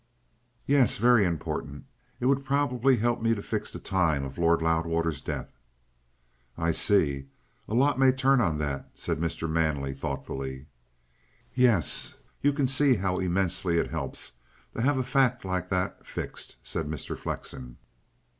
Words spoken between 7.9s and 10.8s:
may turn on that," said Mr. Manley thoughtfully.